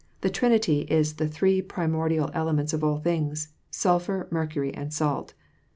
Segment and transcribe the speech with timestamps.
[0.21, 5.35] The Trinity is the three primoidial elements of all thin^— sulphur, mercury, and salt.